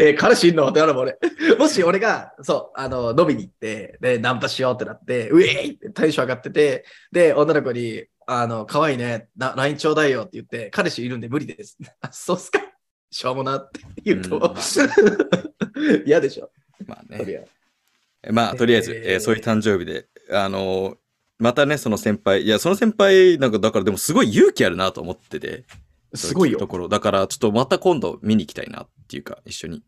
[0.00, 0.68] えー彼氏いんの？
[0.68, 1.18] ってなるもん俺。
[1.58, 11.76] もし俺が、そう、あの、飲みに行って、で、ナンパしようってなって、ウェーイってテンション上がってて、で、女の子に、あの、可愛いね、な LINE ちょうだいよって言って、彼氏いるんで無理です。
[12.00, 12.60] あ、 そうっすか。
[13.12, 14.54] しょうもなって言うと、
[16.06, 16.50] 嫌でしょ。
[16.86, 17.44] まあね。
[18.28, 20.96] ゃまあ、とりあえず、えーえーそういう誕生日で、あのー
[21.38, 25.64] またね、その先輩、いや、その先輩、なんか、だからでもすごい勇気あるなと思ってて、
[26.14, 26.88] すごいところ。
[26.88, 29.82] だから、ちょっとまた今度見に行きたいなっていうか、一緒に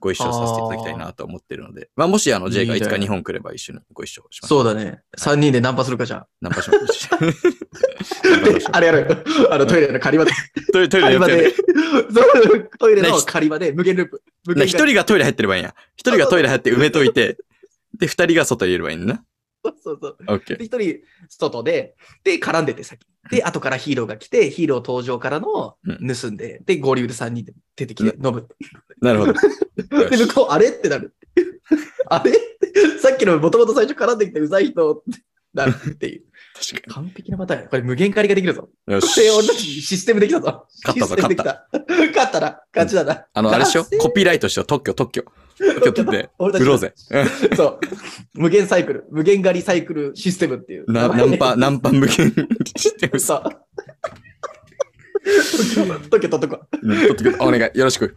[0.00, 4.48] ご一緒させていただきたいなと思ってるので、まあ、もし、あの、J がいつか日本来れば一緒にご一緒します。
[4.48, 5.00] そうだね。
[5.16, 6.28] 三人でナンパするかじゃあ。
[6.42, 7.32] ナンパしましょう。
[8.72, 9.24] あれやる。
[9.50, 10.32] あのトイレの仮場で。
[10.72, 11.52] トイレトイレ仮場で
[12.78, 14.22] トイレの仮場で無限ループ。
[14.64, 15.74] 一人がトイレ入ってればいいんや。
[15.96, 17.38] 一人がトイレ入って埋めといて、
[17.98, 19.24] で、二人が外に入れればいいんだな。
[19.64, 20.16] そうそうそう。
[20.28, 20.56] オッケー。
[20.58, 23.06] で、一人外で、で、絡んでて先。
[23.30, 28.48] で、後からヒーローが来て、ヒーロー登場からのうん盗んで、で、合流で3人で出てきて飲む。
[29.00, 29.32] なるほど。
[29.32, 29.38] よ
[30.10, 31.14] で、し向こう、あれってなる。
[32.08, 32.32] あれ？
[33.00, 35.20] さっきのもともと最初絡んできてうざい人って
[35.54, 36.24] なるっていう。
[36.54, 37.68] 確か完璧なパターンや。
[37.68, 38.68] これ無限狩りができるぞ。
[38.86, 38.94] に。
[38.94, 39.20] よしこ。
[39.20, 40.66] れ俺たちシステムできたぞ。
[40.84, 41.68] 勝ったぞシステムできた。
[41.72, 42.60] 勝ったな。
[42.74, 43.26] 勝ちだな。
[43.32, 43.98] あの、あれしよう。
[43.98, 44.66] コピーライトしよう。
[44.66, 45.24] 特許、特許。
[45.58, 46.94] 特許取って、 俺たち売ろうぜ。
[47.10, 47.20] う
[47.54, 47.80] んそう。
[48.34, 49.04] 無限サイクル。
[49.10, 50.90] 無限狩りサイクルシステムっていう。
[50.90, 52.34] な、ナンパ、 ナンパ無限
[52.76, 53.42] してるそう。
[56.10, 56.60] 特許取っとくわ。
[56.82, 57.78] うってくれお願い。
[57.78, 58.16] よろしく。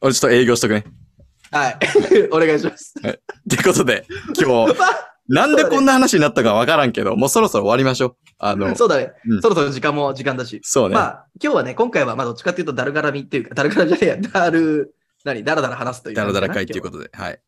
[0.00, 0.84] 俺ちょっと営業しとくね。
[1.50, 1.78] はい。
[2.30, 2.94] お願いします。
[2.98, 3.02] っ
[3.48, 4.06] てことで、
[4.40, 4.74] 今日、
[5.28, 8.16] なんでこんな話になったかわからんけど、もうそろそろ終わりましょう。
[8.38, 9.12] あの、そうだね。
[9.26, 10.60] うんそろそろ時間も時間だし。
[10.62, 10.94] そうね。
[10.94, 14.94] まあ、今日はね、今回はまあどっちかっていうとだるがらみっていうか、だるがらみじゃねえや、だる、
[15.26, 16.14] 何、だらだら話すという。
[16.14, 17.40] ダラダラ会っていうことで、はい。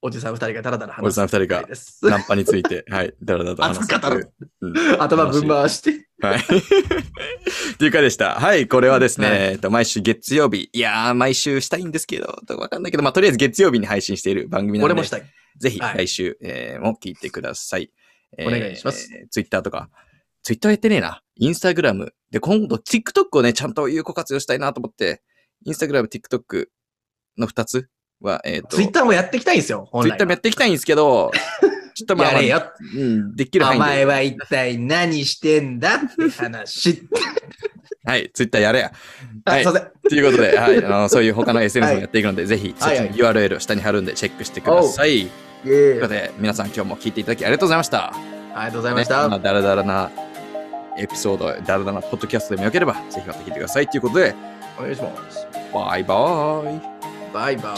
[0.00, 1.06] おじさん二人がだらだら話す。
[1.06, 1.68] おじさん二人が。
[2.10, 3.14] ナンパについて、 はい。
[3.22, 4.32] ダラダラと話す熱る。
[4.62, 6.08] うん頭ぶん回して。
[6.22, 6.40] はい。
[6.40, 8.36] っていう回でした。
[8.36, 8.68] はい。
[8.68, 10.70] これはですね、はいえっと、毎週月曜日。
[10.72, 15.22] いやー、毎週したいんですけど、わかんないけど、まあ、とりあえず月曜日に配信している番組なので、俺もしたい。
[15.58, 17.90] ぜひはい来週、えーも聞いてください。
[18.38, 19.10] お願いします。
[19.30, 19.90] ツイッターとか。
[20.42, 21.22] ツイッターやってねえな。
[21.36, 22.14] インスタグラム。
[22.30, 25.22] で、今度 TikTok をね、ちゃんと有効活用したいなと思って、
[25.64, 26.68] インスタグラム、TikTok
[27.38, 27.88] の二つ？
[28.20, 29.88] は、えっ、と、ツイッターもやっていきたいんですよ。
[29.92, 31.30] ツイッターもやっていきたいんですけど、
[31.94, 32.72] ちょっとまあ、まあやれよ。
[32.94, 33.84] うん、できる範囲で。
[33.84, 37.02] お前は一体何してんだって話。
[38.04, 38.92] はい、ツイッターやれや。
[39.44, 39.90] は、はいいすいません。
[40.08, 45.28] ということで、はい、あのそういう他の SNS もやっていくので、ぜひ、そっちのはいはい URL を下に貼るんでチェックしてください。
[45.62, 48.12] ということで、皆さん今日も聞いていただきありがとうございました。
[48.54, 49.16] ありがとうございました。
[49.16, 50.10] ねこんなダラダラな
[50.98, 53.88] エピソード、ダラダラなポッドキャストでもよければ、ぜひまた聞いてください。
[53.88, 54.34] ということで、
[54.78, 55.46] お願いします。
[55.72, 56.62] バイバ
[56.92, 56.95] イ。
[57.36, 57.76] Bye bye.